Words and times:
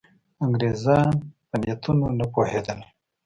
انګرېزان 0.43 1.11
په 1.47 1.55
نیتونو 1.61 2.07
نه 2.19 2.25
پوهېدل. 2.33 2.79